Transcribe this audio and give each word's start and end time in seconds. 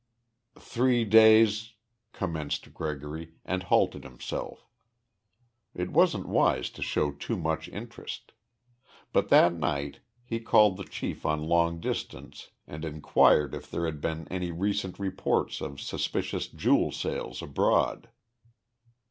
"Three 0.57 1.05
days" 1.05 1.73
commenced 2.11 2.73
Gregory, 2.73 3.35
and 3.45 3.61
halted 3.61 4.03
himself. 4.03 4.65
It 5.75 5.91
wasn't 5.91 6.27
wise 6.27 6.71
to 6.71 6.81
show 6.81 7.11
too 7.11 7.37
much 7.37 7.69
interest. 7.69 8.31
But 9.13 9.29
that 9.29 9.53
night 9.53 9.99
he 10.23 10.39
called 10.39 10.77
the 10.77 10.85
chief 10.85 11.23
on 11.23 11.43
long 11.43 11.79
distance 11.79 12.49
and 12.65 12.83
inquired 12.83 13.53
if 13.53 13.69
there 13.69 13.85
had 13.85 14.01
been 14.01 14.27
any 14.31 14.49
recent 14.51 14.97
reports 14.97 15.61
of 15.61 15.79
suspicious 15.79 16.47
jewel 16.47 16.91
sales 16.91 17.43
abroad. 17.43 18.09